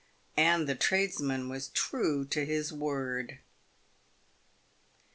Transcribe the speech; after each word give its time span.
And 0.35 0.67
the 0.67 0.73
tradesman 0.73 1.47
was 1.47 1.67
true 1.67 2.25
to 2.25 2.43
his 2.43 2.73
word. 2.73 3.37